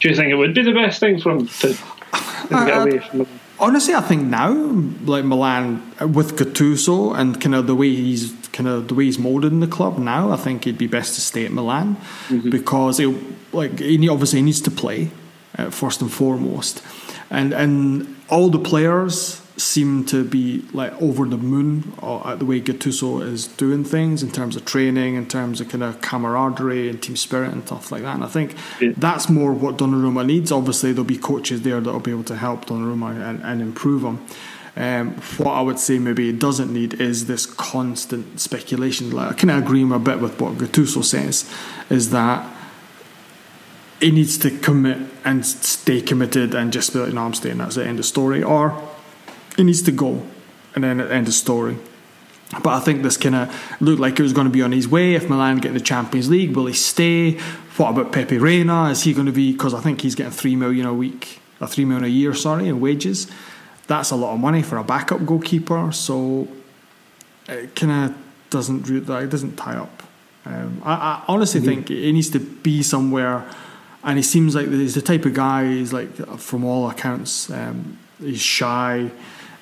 [0.00, 1.78] do you think it would be the best thing for him to, to
[2.50, 3.20] get uh, away from?
[3.22, 3.28] it?
[3.58, 4.52] Honestly, I think now,
[5.04, 5.80] like Milan
[6.12, 9.60] with Gattuso and kind of the way he's kind of the way he's molded in
[9.60, 11.96] the club now, I think it'd be best to stay at Milan
[12.50, 13.14] because it,
[13.52, 15.10] like he obviously he needs to play
[15.56, 16.82] uh, first and foremost,
[17.30, 22.60] and and all the players seem to be like over the moon at the way
[22.60, 27.02] Gattuso is doing things in terms of training, in terms of kind of camaraderie and
[27.02, 28.14] team spirit and stuff like that.
[28.16, 28.90] And I think Yeah.
[28.96, 30.52] that's more what Donnarumma needs.
[30.52, 34.02] Obviously, there'll be coaches there that will be able to help Donnarumma and, and improve
[34.02, 34.18] him.
[34.78, 39.10] Um, what I would say maybe it doesn't need is this constant speculation.
[39.10, 41.50] Like, I kind of agree a bit with what Gattuso says,
[41.88, 42.46] is that
[44.00, 47.76] he needs to commit and stay committed and just be like, no, I'm staying, that's
[47.76, 48.42] the end of the story.
[48.42, 48.78] Or
[49.56, 50.22] he needs to go
[50.74, 51.76] and then end the story.
[52.62, 54.86] But I think this kind of looked like it was going to be on his
[54.86, 55.14] way.
[55.14, 57.32] If Milan get the Champions League, will he stay?
[57.76, 58.90] What about Pepe Reina?
[58.90, 59.52] Is he going to be?
[59.52, 62.68] Because I think he's getting three million a week, or three million a year, sorry,
[62.68, 63.26] in wages.
[63.88, 65.90] That's a lot of money for a backup goalkeeper.
[65.92, 66.46] So
[67.48, 68.18] it kind of
[68.50, 70.02] doesn't it doesn't tie up.
[70.44, 73.44] Um, I, I honestly think he needs to be somewhere,
[74.04, 75.66] and he seems like he's the type of guy.
[75.66, 79.10] He's like, from all accounts, um, he's shy.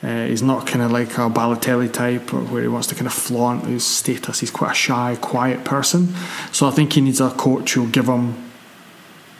[0.05, 3.07] Uh, he's not kind of like a Balotelli type, or where he wants to kind
[3.07, 4.41] of flaunt his status.
[4.41, 6.15] He's quite a shy, quiet person.
[6.53, 8.35] So I think he needs a coach who'll give him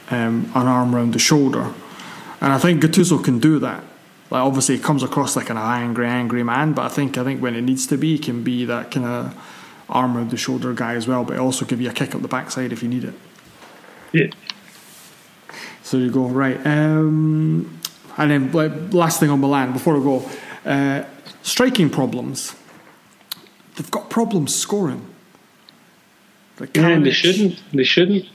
[0.09, 1.71] um, an arm around the shoulder,
[2.41, 3.83] and I think Gattuso can do that.
[4.31, 7.43] Like obviously, he comes across like an angry, angry man, but I think I think
[7.43, 9.35] when it needs to be, he can be that kind of
[9.87, 11.23] arm around the shoulder guy as well.
[11.23, 13.13] But also give you a kick up the backside if you need it.
[14.11, 14.27] Yeah.
[15.83, 17.79] So you go right, um,
[18.17, 20.27] and then like, last thing on Milan before I go,
[20.65, 21.03] uh,
[21.41, 22.55] striking problems.
[23.75, 25.05] They've got problems scoring.
[26.59, 27.61] Like Yeah, they shouldn't.
[27.73, 28.25] They shouldn't.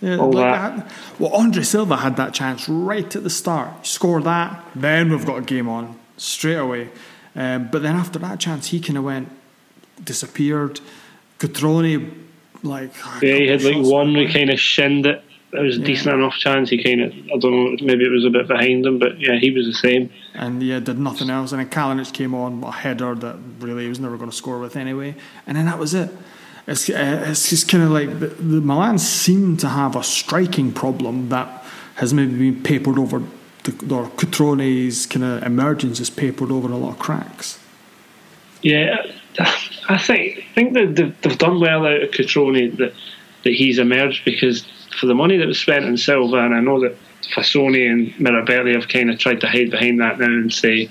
[0.00, 0.76] yeah, all like that.
[0.88, 0.92] that.
[1.18, 3.86] Well, Andre Silva had that chance right at the start.
[3.86, 6.90] Score that, then we've got a game on straight away.
[7.34, 9.28] Um, but then after that chance, he kind of went,
[10.02, 10.80] disappeared.
[11.38, 12.12] Cutrone,
[12.62, 15.24] like Yeah, he had like one he kind of shinned it.
[15.52, 16.70] It was a decent enough chance.
[16.70, 19.36] He kind of, I don't know, maybe it was a bit behind him, but yeah,
[19.36, 20.10] he was the same.
[20.34, 21.50] and yeah, did nothing else.
[21.52, 24.60] And then Kalinic came on a header that really he was never going to score
[24.60, 25.16] with anyway.
[25.46, 26.10] And then that was it.
[26.66, 30.72] It's uh, it's just kind of like the, the Milan seem to have a striking
[30.72, 31.64] problem that
[31.96, 33.22] has maybe been papered over.
[33.64, 37.58] The, or Cutrone's kind of emergence is papered over a lot of cracks.
[38.62, 38.96] Yeah,
[39.88, 42.94] I think I think that they've, they've done well out of Cutrone that
[43.42, 44.64] that he's emerged because
[44.98, 46.96] for the money that was spent on Silva, and I know that
[47.34, 50.90] Fassone and Mirabelli have kind of tried to hide behind that now and say,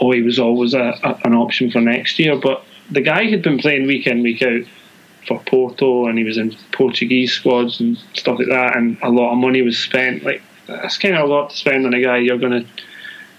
[0.00, 2.36] oh, he was always a, a, an option for next year.
[2.36, 4.62] But the guy had been playing week in week out
[5.26, 9.32] for Porto, and he was in Portuguese squads and stuff like that, and a lot
[9.32, 10.24] of money was spent.
[10.24, 12.68] Like that's kind of a lot to spend on a guy you're going to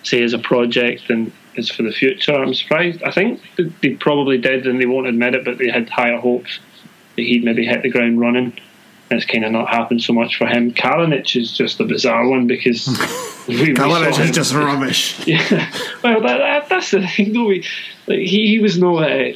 [0.04, 2.34] say is a project and is for the future.
[2.34, 3.04] I'm surprised.
[3.04, 3.42] I think
[3.82, 6.60] they probably did, and they won't admit it, but they had higher hopes
[7.16, 8.58] that he'd maybe hit the ground running.
[9.12, 10.72] It's kind of not happened so much for him.
[10.72, 12.88] Kalinic is just a bizarre one because
[13.48, 15.19] we, we Kalinic saw is just rubbish.
[15.28, 15.72] yeah.
[16.04, 17.45] Well, that, that, that's the thing, though.
[17.45, 17.65] We,
[18.06, 19.34] like, he, he was no, uh,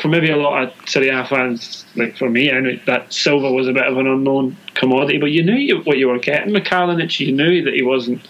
[0.00, 3.50] for maybe a lot of Serie A fans, like for me, I know that Silva
[3.50, 6.52] was a bit of an unknown commodity, but you knew you, what you were getting
[6.52, 7.18] with Kalinic.
[7.18, 8.20] You knew that he wasn't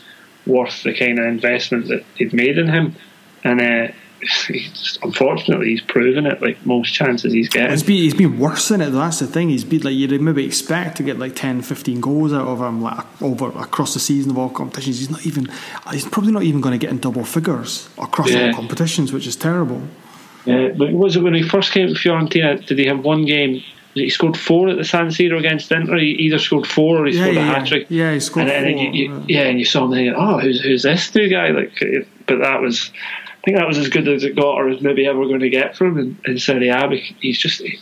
[0.46, 2.94] worth the kind of investment that they'd made in him.
[3.44, 3.92] And uh,
[4.48, 6.40] he's, unfortunately he's proven it.
[6.40, 8.90] Like most chances he's getting, he's been, he's been worse than it.
[8.90, 9.48] That's the thing.
[9.48, 12.82] He's been like you'd maybe expect to get like 10, 15 goals out of him
[12.82, 14.98] like over across the season of all competitions.
[14.98, 15.48] He's not even.
[15.90, 18.48] He's probably not even going to get in double figures across yeah.
[18.48, 19.82] all competitions, which is terrible.
[20.44, 22.64] Yeah, but was it when he first came to Fiorentina?
[22.64, 23.62] Did he have one game
[23.96, 25.96] he scored four at the San Siro against Inter.
[25.96, 27.86] He either scored four or he yeah, scored yeah, a hat trick.
[27.88, 28.84] Yeah, he scored and, four.
[28.84, 30.14] And you, you, yeah, and you saw him there.
[30.14, 31.48] Oh, who's who's this new guy?
[31.48, 31.72] Like,
[32.26, 32.92] but that was,
[33.46, 35.76] think that was as good as it got, or as maybe ever going to get
[35.76, 36.88] from him in, in Serie A.
[37.20, 37.78] He's just he,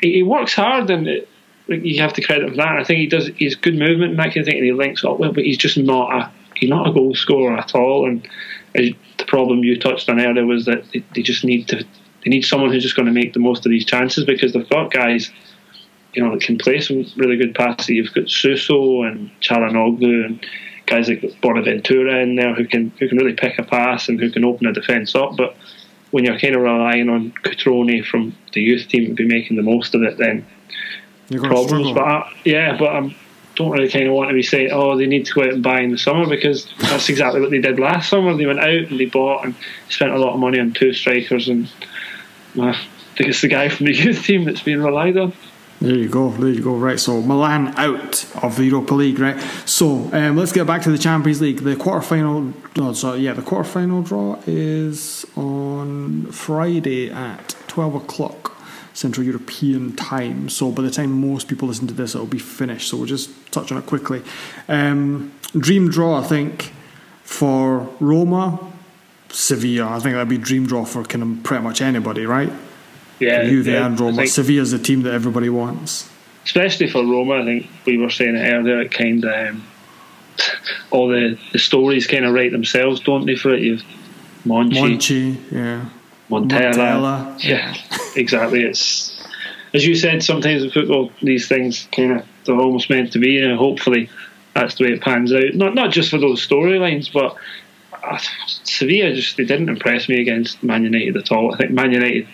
[0.00, 1.28] he works hard, and it,
[1.68, 2.78] you have to credit him for that.
[2.78, 3.28] I think he does.
[3.36, 5.32] He's good movement and that kind of thing, and he links up well.
[5.32, 8.08] But he's just not a he's not a goal scorer at all.
[8.08, 8.24] And
[8.78, 11.84] uh, the problem you touched on earlier was that they just need to.
[12.24, 14.68] They need someone who's just going to make the most of these chances because they've
[14.70, 15.30] got guys
[16.14, 17.88] you know, that can play some really good passes.
[17.88, 20.46] You've got Suso and Calhanoglu and
[20.86, 24.30] guys like Bonaventura in there who can who can really pick a pass and who
[24.30, 25.36] can open a defence up.
[25.36, 25.56] But
[26.10, 29.62] when you're kind of relying on Cutrone from the youth team to be making the
[29.62, 30.46] most of it, then
[31.48, 31.92] problems.
[31.92, 33.16] But I, yeah, but I
[33.56, 35.62] don't really kind of want to be saying, oh, they need to go out and
[35.62, 38.36] buy in the summer because that's exactly what they did last summer.
[38.36, 39.54] They went out and they bought and
[39.88, 41.66] spent a lot of money on two strikers, and
[42.58, 45.32] uh, I think it's the guy from the youth team that's being relied on.
[45.84, 46.76] There you go, there you go.
[46.76, 49.38] Right, so Milan out of the Europa League, right?
[49.66, 51.58] So um, let's get back to the Champions League.
[51.58, 58.56] The quarterfinal, no, yeah, the quarterfinal draw is on Friday at twelve o'clock
[58.94, 60.48] Central European time.
[60.48, 62.88] So by the time most people listen to this, it'll be finished.
[62.88, 64.22] So we'll just touch on it quickly.
[64.68, 66.72] Um, dream draw, I think,
[67.24, 68.72] for Roma,
[69.28, 69.90] Sevilla.
[69.90, 72.50] I think that'd be dream draw for kind of pretty much anybody, right?
[73.24, 74.26] Yeah, Juve yeah, and Roma.
[74.26, 76.10] Sevilla's the team that everybody wants.
[76.44, 78.80] Especially for Roma, I think we were saying it earlier.
[78.80, 79.64] It kind of um,
[80.90, 83.36] all the, the stories kind of write themselves, don't they?
[83.36, 83.82] For it, you've
[84.44, 85.88] Monchi, Monchi, yeah,
[86.28, 87.42] Montella, Montella.
[87.42, 87.74] yeah,
[88.14, 88.62] exactly.
[88.62, 89.26] It's
[89.72, 90.22] as you said.
[90.22, 94.10] Sometimes in football, these things kind of they're almost meant to be, and hopefully
[94.54, 95.54] that's the way it pans out.
[95.54, 97.36] Not not just for those storylines, but
[98.02, 101.54] uh, Sevilla just they didn't impress me against Man United at all.
[101.54, 102.28] I think Man United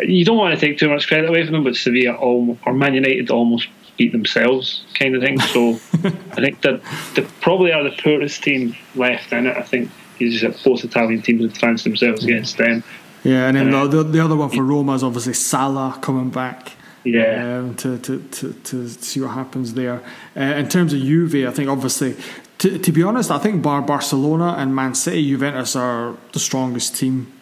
[0.00, 2.72] you don't want to take too much credit away from them, but Sevilla almost, or
[2.72, 5.40] Man United almost beat themselves, kind of thing.
[5.40, 5.70] So
[6.32, 6.80] I think that
[7.14, 9.56] they probably are the poorest team left in it.
[9.56, 12.82] I think you just both Italian teams fancy themselves against them.
[13.22, 16.72] Yeah, and then uh, the, the other one for Roma is obviously Salah coming back.
[17.04, 20.02] Yeah, um, to, to, to, to see what happens there.
[20.36, 22.16] Uh, in terms of Juve, I think obviously,
[22.58, 26.96] to, to be honest, I think Bar Barcelona and Man City, Juventus are the strongest
[26.96, 27.33] team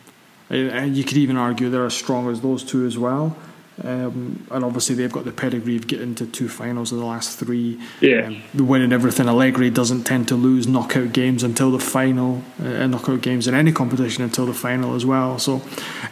[0.50, 3.36] and you could even argue they're as strong as those two as well.
[3.82, 7.38] Um, and obviously they've got the pedigree of getting to two finals in the last
[7.38, 7.80] three.
[8.00, 9.28] Yeah, um, winning everything.
[9.28, 13.72] Allegri doesn't tend to lose knockout games until the final, uh, knockout games in any
[13.72, 15.38] competition until the final as well.
[15.38, 15.62] So,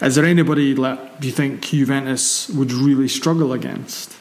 [0.00, 4.16] is there anybody that you think Juventus would really struggle against?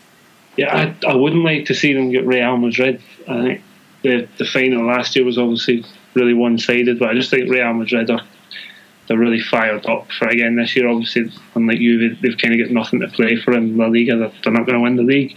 [0.58, 3.02] Yeah, I, I wouldn't like to see them get Real Madrid.
[3.28, 3.62] I think
[4.04, 7.74] the the final last year was obviously really one sided, but I just think Real
[7.74, 8.22] Madrid are
[9.10, 10.88] they're really fired up for again this year.
[10.88, 14.16] Obviously, unlike you, they've kind of got nothing to play for in La Liga.
[14.16, 15.36] They're, they're not going to win the league,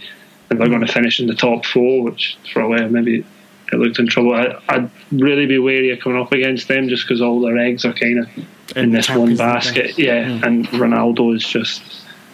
[0.49, 3.25] and they're going to finish in the top four, which for a while maybe
[3.71, 4.35] it looked in trouble.
[4.35, 7.83] I, would really be wary of coming up against them just because all their eggs
[7.83, 8.27] are kind of
[8.75, 9.97] in, in this one basket.
[9.97, 11.81] Yeah, yeah, and Ronaldo is just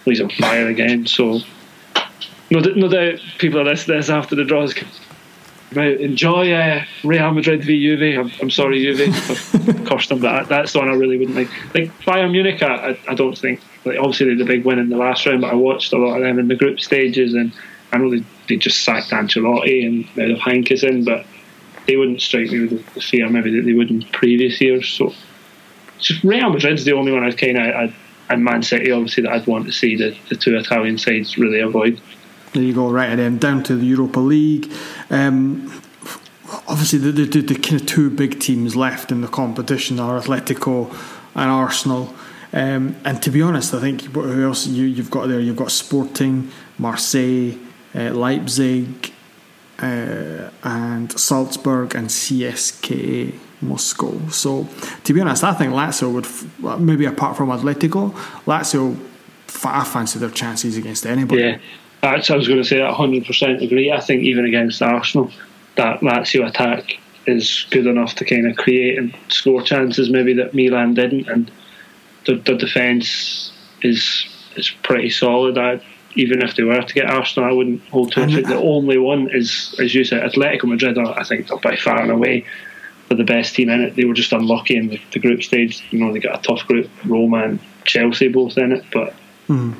[0.03, 1.07] he's on fire again.
[1.07, 1.39] So
[2.51, 4.75] no, no doubt people are listening this after the draws
[5.71, 8.17] Right, enjoy uh, Real Madrid v Juve.
[8.17, 11.75] I'm, I'm sorry, Juve, I've cursed them, but that's the one I really wouldn't like.
[11.75, 13.61] Like Bayern Munich, I, I don't think.
[13.85, 15.97] Like obviously they had a big win in the last round, but I watched a
[15.97, 17.53] lot of them in the group stages, and
[17.91, 21.25] I know they, they just sacked Ancelotti and now have Heynckes in, but
[21.85, 24.89] they wouldn't strike me with the fear maybe that they would in previous years.
[24.89, 25.13] So
[25.99, 27.93] just Real Madrid's the only one I'd kind of,
[28.29, 31.59] and Man City obviously that I'd want to see the, the two Italian sides really
[31.59, 32.01] avoid.
[32.53, 34.71] There you go, right, and then down to the Europa League.
[35.09, 35.71] Um,
[36.67, 40.91] obviously, the, the, the, kind of two big teams left in the competition are Atletico
[41.35, 42.13] and Arsenal.
[42.51, 45.39] Um, and to be honest, I think who else you, you've got there?
[45.39, 47.53] You've got Sporting, Marseille,
[47.93, 49.13] uh, Leipzig,
[49.79, 54.27] uh, and Salzburg, and CSKA Moscow.
[54.29, 54.67] So,
[55.03, 58.11] to be honest, I think Lazio would, maybe apart from Atletico,
[58.45, 58.97] Lazio,
[59.63, 61.41] I fancy their chances against anybody.
[61.41, 61.57] Yeah.
[62.01, 63.91] That's, I was going to say that 100% agree.
[63.91, 65.31] I think even against Arsenal,
[65.75, 70.53] that Lazio attack is good enough to kind of create and score chances maybe that
[70.53, 71.51] Milan didn't, and
[72.25, 75.57] the, the defence is is pretty solid.
[75.57, 75.81] I,
[76.15, 78.47] even if they were to get Arsenal, I wouldn't hold to it.
[78.47, 80.97] The only one is, as you said, Atletico Madrid.
[80.97, 82.45] I think they're by far and away
[83.09, 83.95] were the best team in it.
[83.95, 85.83] They were just unlucky in the, the group stage.
[85.91, 88.83] You know, they got a tough group, Roma and Chelsea both in it.
[88.91, 89.13] But
[89.47, 89.73] Hmm.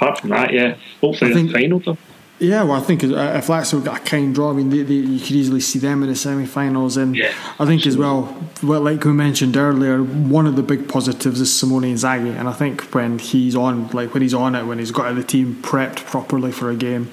[0.00, 1.98] Apart from that, yeah, hopefully I think- the final though.
[2.42, 5.20] Yeah, well, I think if Lazio got a kind draw, I mean, they, they, you
[5.20, 9.04] could easily see them in the semi-finals, and Yeah, I think as well, well, like
[9.04, 13.18] we mentioned earlier, one of the big positives is Simone Inzaghi, and I think when
[13.18, 16.70] he's on, like when he's on it, when he's got the team prepped properly for
[16.70, 17.10] a game,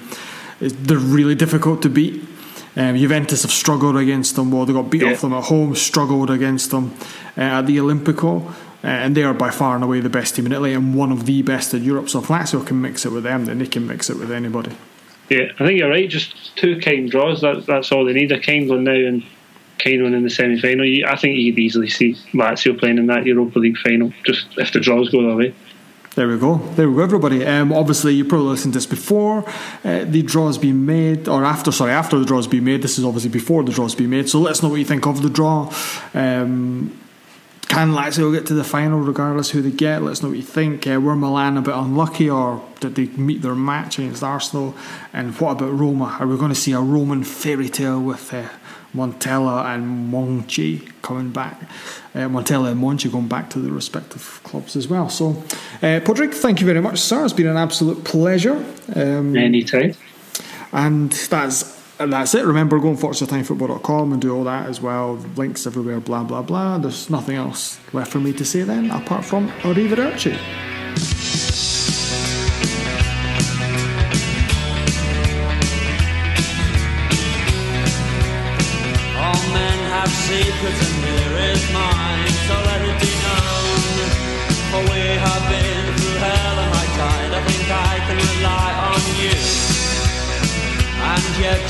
[0.62, 2.24] it's, they're really difficult to beat.
[2.74, 4.50] Um, Juventus have struggled against them.
[4.50, 5.12] Well, they got beat Yeah.
[5.12, 6.94] off them at home, struggled against them
[7.36, 8.50] uh, at the Olimpico.
[8.88, 11.12] Uh, and they are by far and away the best team in Italy and one
[11.12, 12.08] of the best in Europe.
[12.08, 14.74] So if Lazio can mix it with them, then they can mix it with anybody.
[15.28, 16.08] Yeah, I think you're right.
[16.08, 17.42] Just two kind draws.
[17.42, 18.32] That, that's all they need.
[18.32, 19.22] A kind one now and
[19.78, 20.86] kind one in the semi final.
[21.06, 24.10] I think you could easily see Lazio playing in that Europa League final.
[24.24, 25.54] Just if the draws go their way.
[26.14, 26.56] There we go.
[26.56, 27.44] There we go, everybody.
[27.44, 29.46] Um, obviously, you probably listened to this before
[29.84, 31.72] uh, the draw's been made, or after.
[31.72, 32.80] Sorry, after the draw's been made.
[32.80, 34.30] This is obviously before the draw's been made.
[34.30, 35.70] So let us know what you think of the draw.
[36.14, 36.98] Um,
[37.68, 40.02] can Lazio get to the final regardless who they get?
[40.02, 40.86] Let us know what you think.
[40.86, 44.74] Uh, were Milan a bit unlucky, or did they meet their match against Arsenal?
[45.12, 46.16] And what about Roma?
[46.18, 48.48] Are we going to see a Roman fairy tale with uh,
[48.94, 51.60] Montella and Monchi coming back?
[52.14, 55.08] Uh, Montella and Monchi going back to their respective clubs as well.
[55.10, 55.30] So,
[55.82, 57.22] uh, Podrick, thank you very much, sir.
[57.24, 58.64] It's been an absolute pleasure.
[58.96, 59.94] Um, Anytime.
[60.72, 62.44] and that's and that's it.
[62.44, 65.14] Remember, go on ForzaItalianFootball.com and do all that as well.
[65.36, 66.78] Links everywhere, blah, blah, blah.
[66.78, 70.67] There's nothing else left for me to say then, apart from Arrivederci.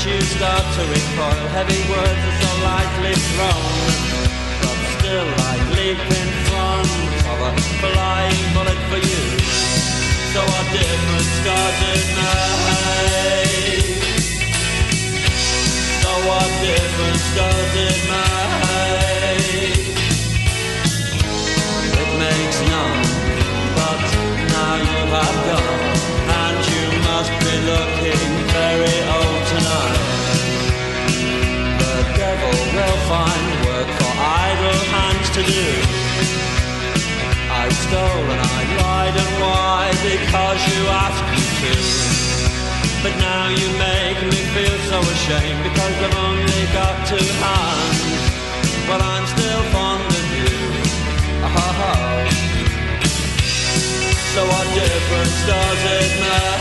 [0.05, 3.63] You start to recoil, heavy words are so lightly thrown.
[4.63, 6.87] But still I leap in front
[7.27, 9.23] of a flying bullet for you.
[10.31, 11.35] So what difference
[11.91, 12.79] it make?
[15.99, 17.27] So what difference
[17.75, 18.39] it make?
[21.99, 23.03] It makes none,
[23.75, 23.99] but
[24.47, 25.91] now you have gone,
[26.39, 29.28] and you must be looking very old
[32.75, 35.67] will find work for idle hands to do.
[37.49, 39.83] I stole and I lied and why?
[40.05, 41.73] Because you asked me to.
[43.03, 48.01] But now you make me feel so ashamed because I've only got two hands.
[48.89, 50.55] But I'm still fond of you.
[51.45, 52.49] Oh.
[54.35, 56.58] So what difference does it make?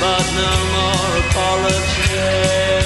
[0.00, 2.85] But no more apologies.